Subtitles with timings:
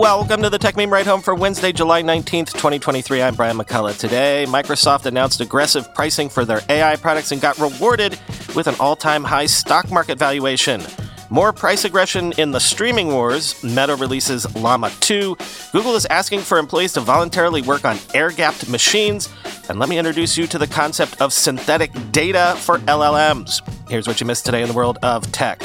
[0.00, 3.22] Welcome to the Techmeme Ride Home for Wednesday, July 19th, 2023.
[3.22, 3.96] I'm Brian McCullough.
[3.96, 8.18] Today, Microsoft announced aggressive pricing for their AI products and got rewarded
[8.56, 10.82] with an all time high stock market valuation.
[11.30, 13.62] More price aggression in the streaming wars.
[13.62, 15.36] Meta releases Llama 2.
[15.70, 19.32] Google is asking for employees to voluntarily work on air gapped machines.
[19.68, 23.62] And let me introduce you to the concept of synthetic data for LLMs.
[23.88, 25.62] Here's what you missed today in the world of tech.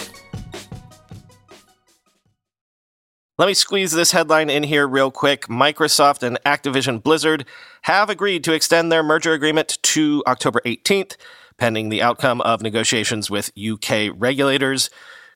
[3.39, 5.47] Let me squeeze this headline in here real quick.
[5.47, 7.45] Microsoft and Activision Blizzard
[7.83, 11.15] have agreed to extend their merger agreement to October 18th,
[11.55, 14.89] pending the outcome of negotiations with UK regulators.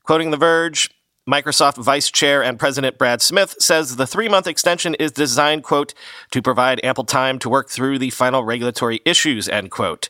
[0.03, 0.89] Quoting The Verge,
[1.25, 5.93] Microsoft Vice Chair and President Brad Smith says the three month extension is designed, quote,
[6.31, 10.09] to provide ample time to work through the final regulatory issues, end quote.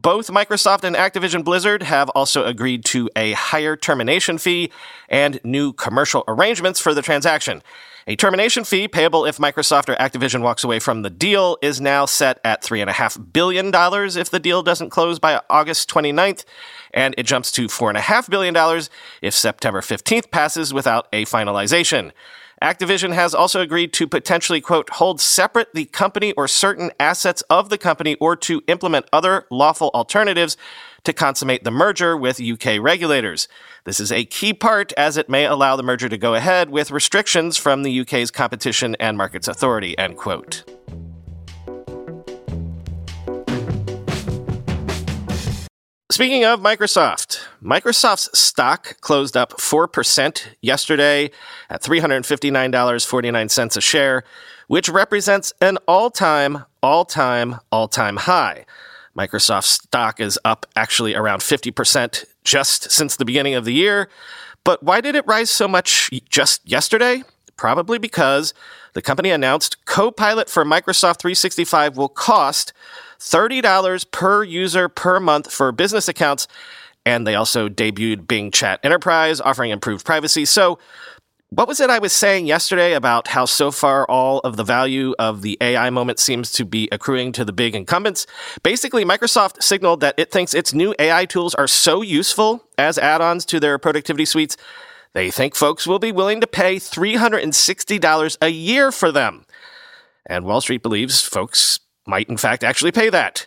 [0.00, 4.70] Both Microsoft and Activision Blizzard have also agreed to a higher termination fee
[5.08, 7.64] and new commercial arrangements for the transaction.
[8.06, 12.06] A termination fee payable if Microsoft or Activision walks away from the deal is now
[12.06, 16.44] set at $3.5 billion if the deal doesn't close by August 29th,
[16.94, 18.56] and it jumps to $4.5 billion
[19.20, 22.12] if September 15th passes without a finalization.
[22.62, 27.68] Activision has also agreed to potentially, quote, hold separate the company or certain assets of
[27.68, 30.56] the company or to implement other lawful alternatives
[31.04, 33.46] to consummate the merger with UK regulators.
[33.84, 36.90] This is a key part as it may allow the merger to go ahead with
[36.90, 40.64] restrictions from the UK's Competition and Markets Authority, end quote.
[46.10, 51.30] Speaking of Microsoft, Microsoft's stock closed up 4% yesterday
[51.68, 54.24] at $359.49 a share,
[54.68, 58.64] which represents an all time, all time, all time high.
[59.14, 64.08] Microsoft's stock is up actually around 50% just since the beginning of the year.
[64.64, 67.22] But why did it rise so much just yesterday?
[67.58, 68.54] Probably because
[68.94, 72.72] the company announced Copilot for Microsoft 365 will cost
[73.18, 76.48] $30 per user per month for business accounts.
[77.04, 80.44] And they also debuted Bing Chat Enterprise, offering improved privacy.
[80.44, 80.78] So,
[81.50, 85.14] what was it I was saying yesterday about how so far all of the value
[85.18, 88.26] of the AI moment seems to be accruing to the big incumbents?
[88.62, 93.22] Basically, Microsoft signaled that it thinks its new AI tools are so useful as add
[93.22, 94.58] ons to their productivity suites,
[95.14, 99.46] they think folks will be willing to pay $360 a year for them.
[100.26, 103.46] And Wall Street believes folks might in fact actually pay that.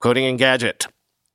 [0.00, 0.86] Quoting Engadget.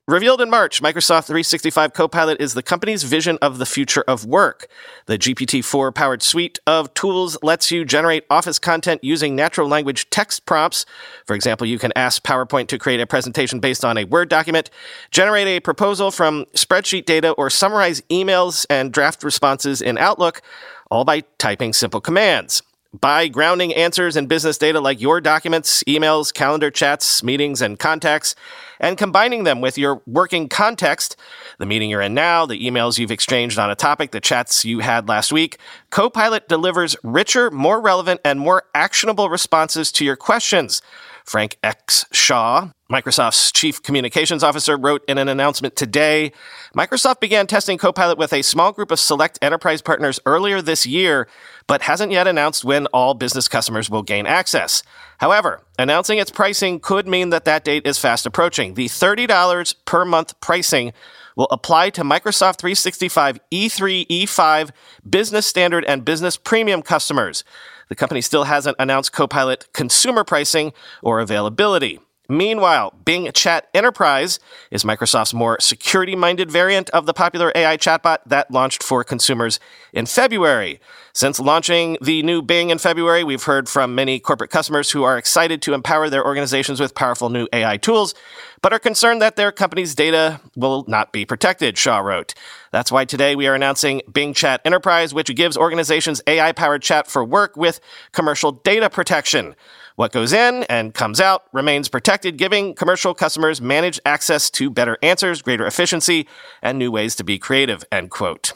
[0.08, 4.68] Revealed in March, Microsoft 365 Copilot is the company's vision of the future of work.
[5.06, 10.08] The GPT 4 powered suite of tools lets you generate office content using natural language
[10.10, 10.86] text prompts.
[11.26, 14.70] For example, you can ask PowerPoint to create a presentation based on a Word document,
[15.10, 20.40] generate a proposal from spreadsheet data, or summarize emails and draft responses in Outlook,
[20.88, 22.62] all by typing simple commands
[22.92, 28.34] by grounding answers in business data like your documents, emails, calendar chats, meetings, and contacts,
[28.80, 31.16] and combining them with your working context,
[31.58, 34.80] the meeting you're in now, the emails you've exchanged on a topic, the chats you
[34.80, 35.58] had last week,
[35.90, 40.82] Copilot delivers richer, more relevant, and more actionable responses to your questions.
[41.26, 42.06] Frank X.
[42.12, 46.32] Shaw, Microsoft's chief communications officer, wrote in an announcement today
[46.76, 51.26] Microsoft began testing Copilot with a small group of select enterprise partners earlier this year,
[51.66, 54.82] but hasn't yet announced when all business customers will gain access.
[55.18, 58.74] However, announcing its pricing could mean that that date is fast approaching.
[58.74, 60.92] The $30 per month pricing
[61.36, 64.70] will apply to Microsoft 365 E3, E5,
[65.08, 67.44] Business Standard, and Business Premium customers.
[67.88, 72.00] The company still hasn't announced Copilot consumer pricing or availability.
[72.28, 74.40] Meanwhile, Bing Chat Enterprise
[74.72, 79.60] is Microsoft's more security minded variant of the popular AI chatbot that launched for consumers
[79.92, 80.80] in February.
[81.16, 85.16] Since launching the new Bing in February, we've heard from many corporate customers who are
[85.16, 88.14] excited to empower their organizations with powerful new AI tools,
[88.60, 92.34] but are concerned that their company's data will not be protected, Shaw wrote.
[92.70, 97.06] That's why today we are announcing Bing Chat Enterprise, which gives organizations AI powered chat
[97.06, 97.80] for work with
[98.12, 99.56] commercial data protection.
[99.94, 104.98] What goes in and comes out remains protected, giving commercial customers managed access to better
[105.00, 106.28] answers, greater efficiency,
[106.60, 108.52] and new ways to be creative, end quote.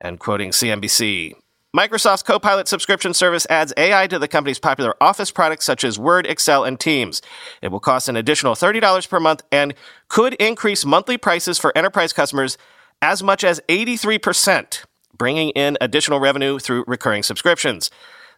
[0.00, 1.36] And quoting CNBC.
[1.74, 6.24] Microsoft's Copilot subscription service adds AI to the company's popular Office products such as Word,
[6.24, 7.20] Excel, and Teams.
[7.62, 9.74] It will cost an additional $30 per month and
[10.06, 12.56] could increase monthly prices for enterprise customers
[13.02, 14.84] as much as 83%,
[15.18, 17.90] bringing in additional revenue through recurring subscriptions.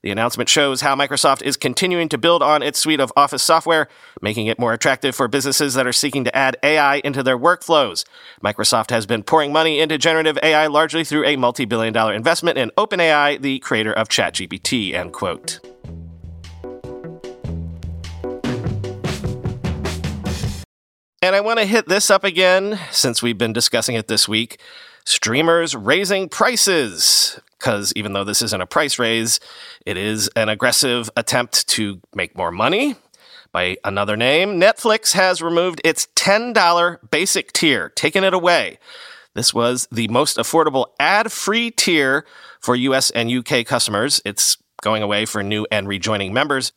[0.07, 3.89] The announcement shows how Microsoft is continuing to build on its suite of Office software,
[4.23, 8.05] making it more attractive for businesses that are seeking to add AI into their workflows.
[8.41, 12.71] Microsoft has been pouring money into generative AI largely through a multi-billion dollar investment in
[12.79, 15.59] OpenAI, the creator of ChatGPT, end quote.
[21.21, 24.61] And I want to hit this up again since we've been discussing it this week.
[25.05, 27.41] Streamers raising prices.
[27.59, 29.41] Because even though this isn't a price raise,
[29.85, 32.97] it is an aggressive attempt to make more money.
[33.53, 38.79] By another name, Netflix has removed its $10 basic tier, taken it away.
[39.35, 42.27] This was the most affordable ad free tier
[42.61, 44.21] for US and UK customers.
[44.25, 46.73] It's going away for new and rejoining members,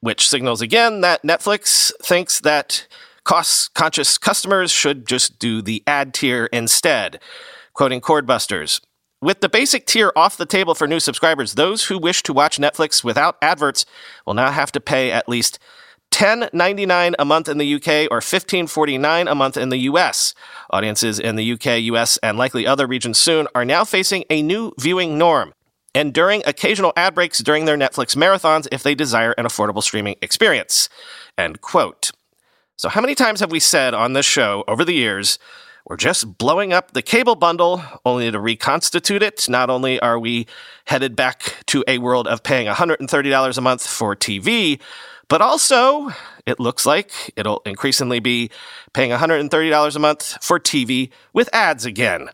[0.00, 2.86] which signals again that Netflix thinks that
[3.24, 7.20] Cost conscious customers should just do the ad tier instead.
[7.72, 8.80] Quoting Cordbusters.
[9.22, 12.58] With the basic tier off the table for new subscribers, those who wish to watch
[12.58, 13.86] Netflix without adverts
[14.26, 15.60] will now have to pay at least
[16.10, 20.34] $10.99 a month in the UK or $15.49 a month in the US.
[20.70, 24.72] Audiences in the UK, US, and likely other regions soon are now facing a new
[24.80, 25.54] viewing norm,
[25.94, 30.88] enduring occasional ad breaks during their Netflix marathons if they desire an affordable streaming experience.
[31.38, 32.10] End quote.
[32.74, 35.38] So, how many times have we said on this show over the years,
[35.92, 39.46] we're just blowing up the cable bundle only to reconstitute it?
[39.46, 40.46] Not only are we
[40.86, 44.80] headed back to a world of paying $130 a month for TV,
[45.28, 46.08] but also
[46.46, 48.50] it looks like it'll increasingly be
[48.94, 52.30] paying $130 a month for TV with ads again.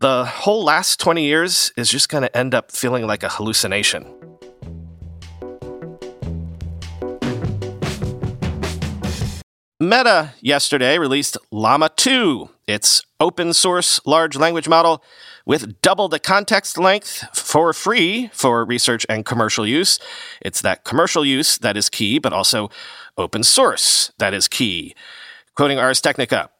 [0.00, 4.27] The whole last 20 years is just going to end up feeling like a hallucination.
[9.88, 15.02] Meta yesterday released Llama 2, its open source large language model
[15.46, 19.98] with double the context length for free for research and commercial use.
[20.42, 22.68] It's that commercial use that is key, but also
[23.16, 24.94] open source that is key.
[25.54, 26.50] Quoting Ars Technica.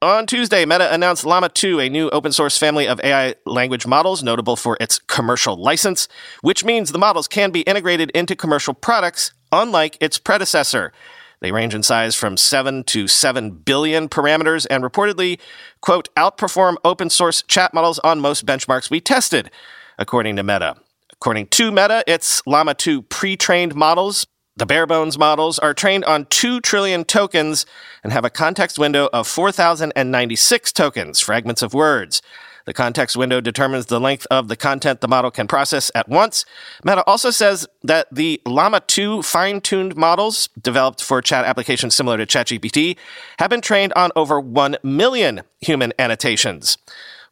[0.00, 4.22] On Tuesday, Meta announced Llama 2, a new open source family of AI language models
[4.22, 6.06] notable for its commercial license,
[6.40, 10.92] which means the models can be integrated into commercial products, unlike its predecessor.
[11.40, 15.38] They range in size from 7 to 7 billion parameters and reportedly,
[15.80, 19.50] quote, outperform open source chat models on most benchmarks we tested,
[19.98, 20.76] according to Meta.
[21.12, 26.04] According to Meta, its Llama 2 pre trained models, the bare bones models, are trained
[26.04, 27.66] on 2 trillion tokens
[28.02, 32.22] and have a context window of 4,096 tokens, fragments of words.
[32.66, 36.44] The context window determines the length of the content the model can process at once.
[36.84, 42.16] Meta also says that the Llama 2 fine tuned models developed for chat applications similar
[42.18, 42.96] to ChatGPT
[43.38, 46.76] have been trained on over 1 million human annotations.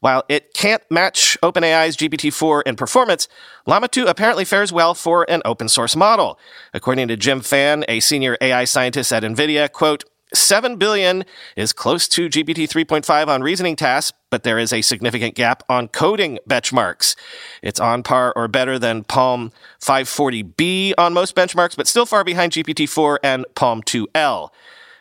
[0.01, 3.27] While it can't match OpenAI's GPT-4 in performance,
[3.67, 6.39] Llama 2 apparently fares well for an open source model.
[6.75, 10.05] According to Jim Fan, a senior AI scientist at NVIDIA, quote,
[10.35, 11.25] 7 billion
[11.57, 15.87] is close to GPT 3.5 on reasoning tasks, but there is a significant gap on
[15.87, 17.15] coding benchmarks.
[17.63, 22.51] It's on par or better than PaLM 540B on most benchmarks, but still far behind
[22.51, 24.51] GPT 4 and PaLM 2L.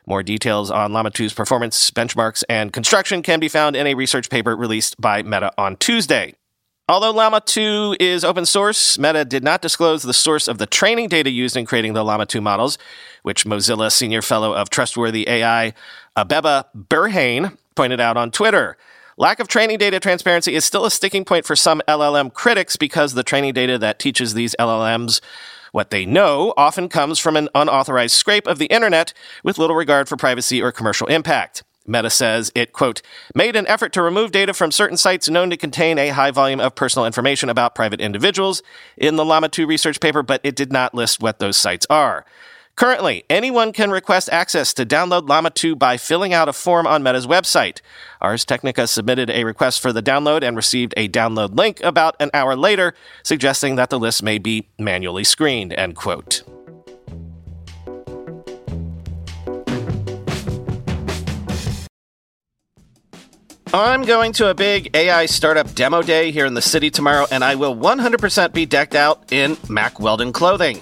[0.05, 4.29] More details on Llama 2's performance, benchmarks, and construction can be found in a research
[4.29, 6.35] paper released by Meta on Tuesday.
[6.87, 11.09] Although Llama 2 is open source, Meta did not disclose the source of the training
[11.09, 12.77] data used in creating the Llama 2 models,
[13.23, 15.73] which Mozilla Senior Fellow of Trustworthy AI,
[16.15, 18.77] Abeba Birhane, pointed out on Twitter.
[19.17, 23.13] Lack of training data transparency is still a sticking point for some LLM critics because
[23.13, 25.21] the training data that teaches these LLMs
[25.71, 30.09] what they know often comes from an unauthorized scrape of the internet with little regard
[30.09, 31.63] for privacy or commercial impact.
[31.85, 33.01] Meta says it, quote,
[33.35, 36.59] made an effort to remove data from certain sites known to contain a high volume
[36.59, 38.63] of personal information about private individuals
[38.97, 42.25] in the Llama 2 research paper, but it did not list what those sites are.
[42.75, 47.03] Currently, anyone can request access to download Llama 2 by filling out a form on
[47.03, 47.81] Meta's website.
[48.19, 52.31] Ars Technica submitted a request for the download and received a download link about an
[52.33, 56.41] hour later, suggesting that the list may be manually screened, end quote.
[63.71, 67.43] I'm going to a big AI startup demo day here in the city tomorrow, and
[67.43, 70.81] I will 100% be decked out in Mack Weldon clothing.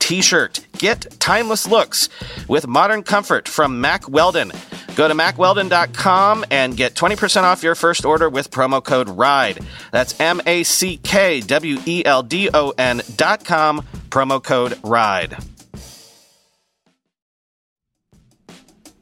[0.00, 0.66] t shirt.
[0.78, 2.08] Get timeless looks
[2.48, 4.50] with modern comfort from Mack Weldon.
[4.96, 9.60] Go to mackweldon.com and get 20% off your first order with promo code RIDE.
[9.92, 15.36] That's M A C K W E L D O N.com, promo code RIDE.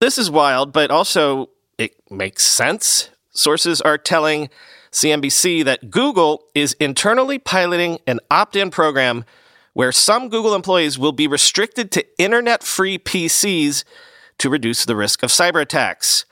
[0.00, 3.10] This is wild, but also it makes sense.
[3.32, 4.48] Sources are telling
[4.90, 9.26] CNBC that Google is internally piloting an opt in program
[9.74, 13.84] where some Google employees will be restricted to internet free PCs
[14.38, 16.24] to reduce the risk of cyber attacks.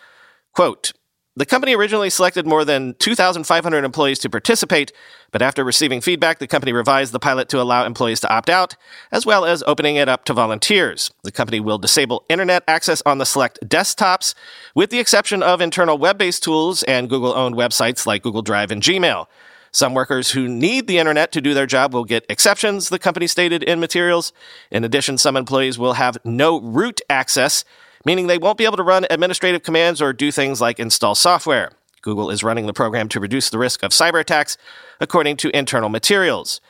[0.54, 0.92] Quote,
[1.38, 4.92] the company originally selected more than 2,500 employees to participate,
[5.30, 8.74] but after receiving feedback, the company revised the pilot to allow employees to opt out,
[9.12, 11.12] as well as opening it up to volunteers.
[11.22, 14.34] The company will disable internet access on the select desktops,
[14.74, 18.72] with the exception of internal web based tools and Google owned websites like Google Drive
[18.72, 19.26] and Gmail.
[19.70, 23.28] Some workers who need the internet to do their job will get exceptions, the company
[23.28, 24.32] stated in materials.
[24.72, 27.64] In addition, some employees will have no root access
[28.04, 31.72] meaning they won't be able to run administrative commands or do things like install software.
[32.02, 34.56] Google is running the program to reduce the risk of cyber attacks,
[35.00, 36.60] according to internal materials.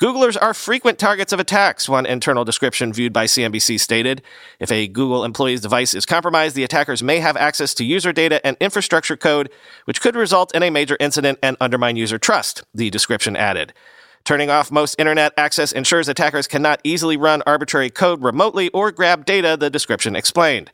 [0.00, 4.20] Googlers are frequent targets of attacks, one internal description viewed by CNBC stated.
[4.60, 8.46] If a Google employee's device is compromised, the attackers may have access to user data
[8.46, 9.48] and infrastructure code,
[9.86, 13.72] which could result in a major incident and undermine user trust, the description added.
[14.26, 19.24] Turning off most internet access ensures attackers cannot easily run arbitrary code remotely or grab
[19.24, 20.72] data, the description explained.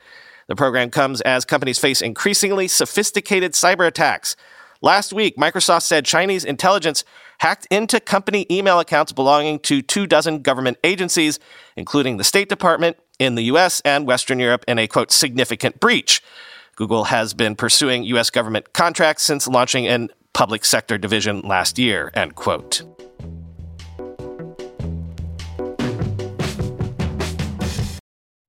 [0.49, 4.37] The program comes as companies face increasingly sophisticated cyber attacks.
[4.81, 7.05] Last week, Microsoft said Chinese intelligence
[7.41, 11.39] hacked into company email accounts belonging to two dozen government agencies,
[11.77, 16.23] including the State Department in the US and Western Europe, in a quote, significant breach.
[16.75, 22.11] Google has been pursuing US government contracts since launching an public sector division last year,
[22.15, 22.83] end quote.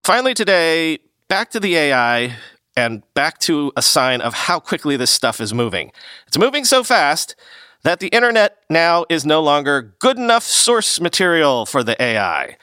[0.03, 2.36] Finally, today, back to the AI
[2.75, 5.93] and back to a sign of how quickly this stuff is moving.
[6.27, 7.38] It's moving so fast
[7.83, 12.57] that the internet now is no longer good enough source material for the AI.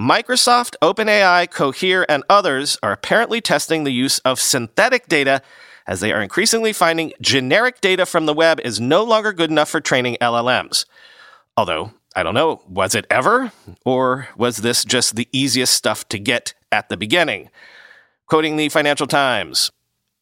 [0.00, 5.42] Microsoft, OpenAI, Cohere, and others are apparently testing the use of synthetic data
[5.86, 9.68] as they are increasingly finding generic data from the web is no longer good enough
[9.68, 10.86] for training LLMs.
[11.58, 13.52] Although, I don't know, was it ever?
[13.84, 17.50] Or was this just the easiest stuff to get at the beginning.
[18.26, 19.70] Quoting the Financial Times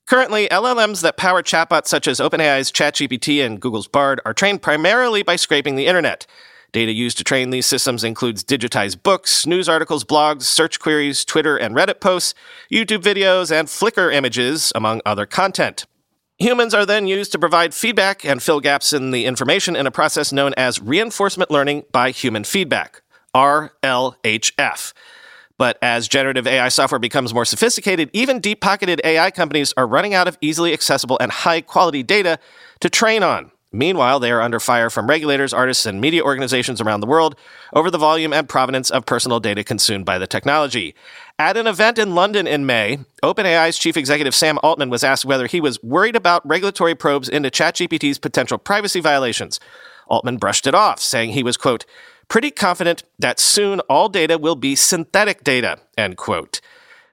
[0.06, 5.22] Currently, LLMs that power chatbots such as OpenAI's ChatGPT and Google's Bard are trained primarily
[5.22, 6.26] by scraping the internet.
[6.72, 11.56] Data used to train these systems includes digitized books, news articles, blogs, search queries, Twitter
[11.56, 12.34] and Reddit posts,
[12.70, 15.86] YouTube videos, and Flickr images, among other content.
[16.38, 19.93] Humans are then used to provide feedback and fill gaps in the information in a
[19.93, 23.03] process known as reinforcement learning by human feedback,
[23.37, 24.93] RLHF.
[25.57, 30.12] But as generative AI software becomes more sophisticated, even deep pocketed AI companies are running
[30.12, 32.41] out of easily accessible and high quality data
[32.81, 33.53] to train on.
[33.75, 37.37] Meanwhile, they are under fire from regulators, artists, and media organizations around the world
[37.73, 40.95] over the volume and provenance of personal data consumed by the technology.
[41.38, 45.49] At an event in London in May, OpenAI's chief executive Sam Altman was asked whether
[45.49, 49.59] he was worried about regulatory probes into ChatGPT's potential privacy violations.
[50.07, 51.87] Altman brushed it off, saying he was, quote,
[52.29, 56.61] pretty confident that soon all data will be synthetic data, end quote.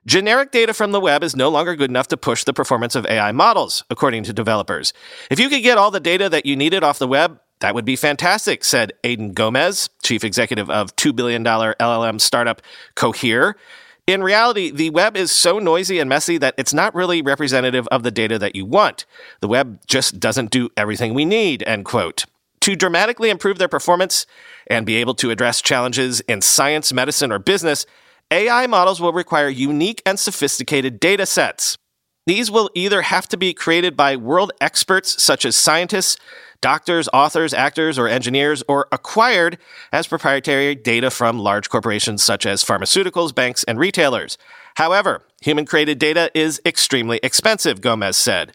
[0.05, 3.07] Generic data from the web is no longer good enough to push the performance of
[3.07, 4.93] AI models, according to developers.
[5.31, 7.85] If you could get all the data that you needed off the web, that would
[7.85, 12.61] be fantastic, said Aidan Gomez, chief executive of $2 billion LLM startup
[12.93, 13.55] Cohere.
[14.11, 18.03] In reality, the web is so noisy and messy that it's not really representative of
[18.03, 19.05] the data that you want.
[19.39, 22.25] The web just doesn't do everything we need, end quote.
[22.59, 24.25] To dramatically improve their performance
[24.67, 27.85] and be able to address challenges in science, medicine, or business,
[28.31, 31.77] AI models will require unique and sophisticated data sets.
[32.27, 36.17] These will either have to be created by world experts such as scientists,
[36.61, 39.57] doctors, authors, actors, or engineers, or acquired
[39.91, 44.37] as proprietary data from large corporations such as pharmaceuticals, banks, and retailers.
[44.75, 48.53] However, human created data is extremely expensive, Gomez said.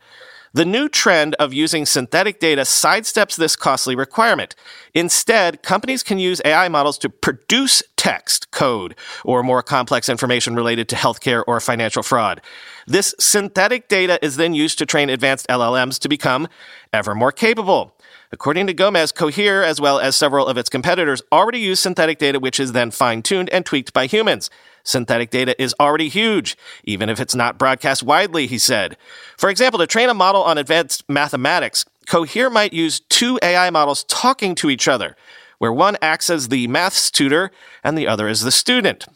[0.57, 4.55] The new trend of using synthetic data sidesteps this costly requirement.
[4.95, 10.89] Instead, companies can use AI models to produce text, code, or more complex information related
[10.89, 12.41] to healthcare or financial fraud.
[12.87, 16.49] This synthetic data is then used to train advanced LLMs to become
[16.91, 17.96] ever more capable.
[18.37, 22.39] According to Gomez, Cohere, as well as several of its competitors, already use synthetic data,
[22.39, 24.51] which is then fine tuned and tweaked by humans.
[24.85, 28.99] Synthetic data is already huge, even if it's not broadcast widely, he said.
[29.39, 34.05] For example, to train a model on advanced mathematics, Cohere might use two AI models
[34.05, 35.17] talking to each other,
[35.57, 37.51] where one acts as the maths tutor
[37.83, 39.07] and the other as the student.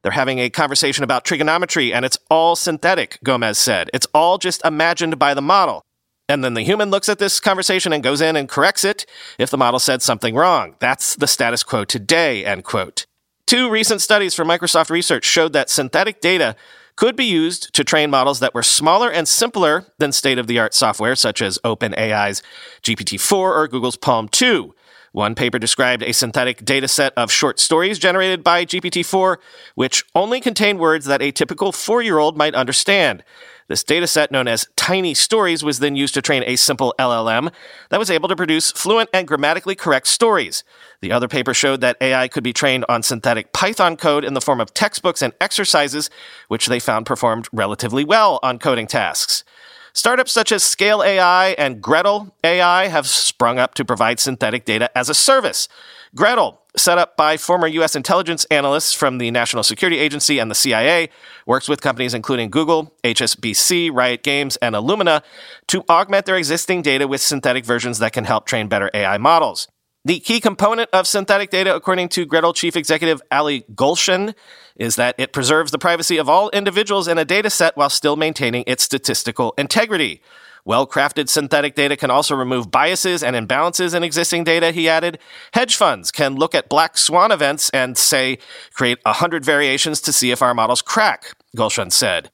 [0.00, 3.90] They're having a conversation about trigonometry, and it's all synthetic, Gomez said.
[3.92, 5.84] It's all just imagined by the model.
[6.30, 9.04] And then the human looks at this conversation and goes in and corrects it
[9.36, 10.76] if the model said something wrong.
[10.78, 13.06] That's the status quo today, end quote.
[13.46, 16.54] Two recent studies from Microsoft Research showed that synthetic data
[16.94, 20.58] could be used to train models that were smaller and simpler than state of the
[20.60, 22.42] art software, such as OpenAI's
[22.82, 24.72] GPT 4 or Google's PaLM 2.
[25.12, 29.40] One paper described a synthetic data set of short stories generated by GPT 4,
[29.74, 33.24] which only contained words that a typical four year old might understand.
[33.66, 37.52] This dataset, known as Tiny Stories, was then used to train a simple LLM
[37.90, 40.64] that was able to produce fluent and grammatically correct stories.
[41.00, 44.40] The other paper showed that AI could be trained on synthetic Python code in the
[44.40, 46.10] form of textbooks and exercises,
[46.48, 49.44] which they found performed relatively well on coding tasks.
[49.92, 54.96] Startups such as Scale AI and Gretel AI have sprung up to provide synthetic data
[54.96, 55.68] as a service.
[56.14, 57.94] Gretel, set up by former U.S.
[57.94, 61.08] intelligence analysts from the National Security Agency and the CIA,
[61.46, 65.22] works with companies including Google, HSBC, Riot Games, and Illumina
[65.68, 69.68] to augment their existing data with synthetic versions that can help train better AI models.
[70.04, 74.34] The key component of synthetic data, according to Gretel chief executive Ali Golshan,
[74.76, 78.16] is that it preserves the privacy of all individuals in a data set while still
[78.16, 80.22] maintaining its statistical integrity.
[80.64, 85.18] Well crafted synthetic data can also remove biases and imbalances in existing data, he added.
[85.52, 88.38] Hedge funds can look at black swan events and, say,
[88.72, 92.30] create 100 variations to see if our models crack, Golshan said.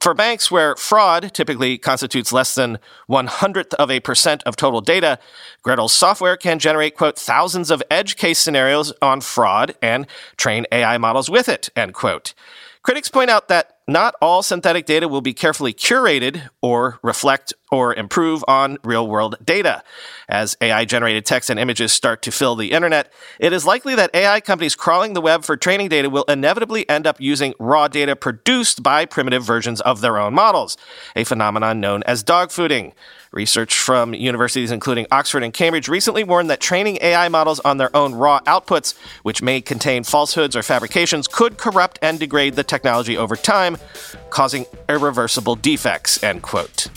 [0.00, 4.80] For banks where fraud typically constitutes less than one hundredth of a percent of total
[4.80, 5.18] data,
[5.62, 10.06] Gretel's software can generate, quote, thousands of edge case scenarios on fraud and
[10.36, 12.34] train AI models with it, end quote.
[12.82, 17.94] Critics point out that not all synthetic data will be carefully curated or reflect or
[17.94, 19.82] improve on real world data.
[20.28, 24.14] As AI generated text and images start to fill the internet, it is likely that
[24.14, 28.14] AI companies crawling the web for training data will inevitably end up using raw data
[28.16, 30.76] produced by primitive versions of their own models,
[31.14, 32.92] a phenomenon known as dogfooding.
[33.32, 37.94] Research from universities including Oxford and Cambridge recently warned that training AI models on their
[37.94, 38.94] own raw outputs,
[39.24, 43.36] which may contain falsehoods or fabrications, could corrupt and degrade the technology over
[43.76, 43.86] time,
[44.30, 46.88] causing irreversible defects, end quote.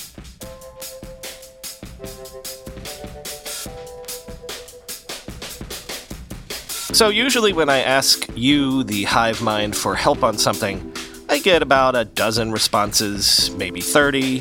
[6.92, 10.92] So, usually, when I ask you, the hive mind, for help on something,
[11.30, 14.39] I get about a dozen responses, maybe 30,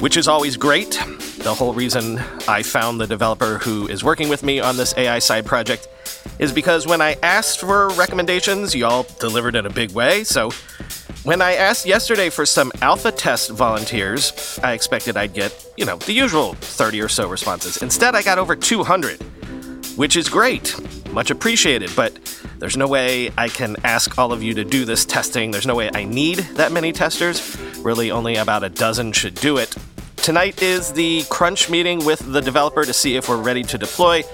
[0.00, 1.00] which is always great.
[1.38, 5.20] The whole reason I found the developer who is working with me on this AI
[5.20, 5.88] side project
[6.38, 10.24] is because when I asked for recommendations, y'all delivered in a big way.
[10.24, 10.50] So
[11.26, 15.96] when I asked yesterday for some alpha test volunteers, I expected I'd get, you know,
[15.96, 17.78] the usual 30 or so responses.
[17.78, 19.20] Instead, I got over 200,
[19.96, 20.76] which is great.
[21.10, 22.16] Much appreciated, but
[22.60, 25.50] there's no way I can ask all of you to do this testing.
[25.50, 27.58] There's no way I need that many testers.
[27.78, 29.76] Really, only about a dozen should do it
[30.26, 34.24] Tonight is the crunch meeting with the developer to see if we're ready to deploy.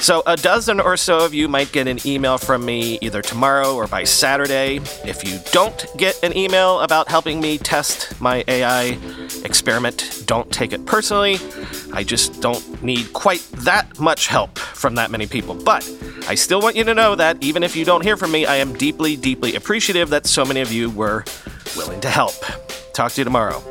[0.00, 3.74] So, a dozen or so of you might get an email from me either tomorrow
[3.74, 4.76] or by Saturday.
[5.04, 8.98] If you don't get an email about helping me test my AI
[9.44, 11.36] experiment, don't take it personally.
[11.92, 15.54] I just don't need quite that much help from that many people.
[15.54, 15.86] But
[16.26, 18.56] I still want you to know that even if you don't hear from me, I
[18.56, 21.24] am deeply, deeply appreciative that so many of you were
[21.76, 22.34] willing to help.
[22.94, 23.62] Talk to you tomorrow.